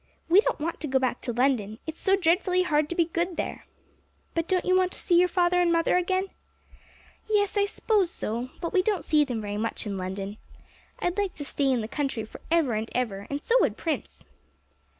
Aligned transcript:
We 0.29 0.41
don't 0.41 0.59
want 0.59 0.79
to 0.79 0.87
go 0.87 0.97
back 0.97 1.21
to 1.21 1.31
London; 1.31 1.77
it's 1.85 2.01
so 2.01 2.15
dreadfully 2.15 2.63
hard 2.63 2.89
to 2.89 2.95
be 2.95 3.05
good 3.05 3.37
there.' 3.37 3.65
'But 4.33 4.47
don't 4.47 4.65
you 4.65 4.75
want 4.75 4.91
to 4.93 4.99
see 4.99 5.13
your 5.13 5.27
father 5.27 5.61
and 5.61 5.71
mother 5.71 5.95
again?' 5.95 6.29
'Yes, 7.29 7.55
I 7.55 7.65
s'pose 7.65 8.09
so; 8.09 8.49
but 8.61 8.73
we 8.73 8.81
don't 8.81 9.05
see 9.05 9.23
them 9.23 9.41
very 9.41 9.57
much 9.57 9.85
in 9.85 9.99
London. 9.99 10.37
I'd 10.97 11.19
like 11.19 11.35
to 11.35 11.45
stay 11.45 11.69
in 11.71 11.81
the 11.81 11.87
country 11.87 12.25
for 12.25 12.41
ever 12.49 12.73
and 12.73 12.89
ever, 12.95 13.27
and 13.29 13.43
so 13.43 13.53
would 13.61 13.77
Prince.' 13.77 14.25